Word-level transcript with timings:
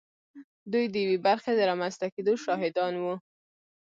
دوی 0.71 0.85
د 0.89 0.95
یوې 1.05 1.17
برخې 1.27 1.51
د 1.55 1.61
رامنځته 1.69 2.05
کېدو 2.15 2.33
شاهدان 2.43 2.93
وو 2.99 3.15